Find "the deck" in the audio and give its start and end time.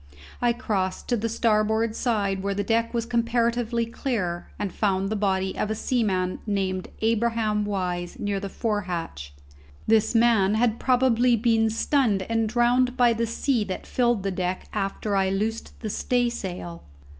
2.55-2.91, 14.23-14.67